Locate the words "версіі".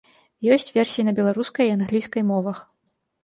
0.77-1.03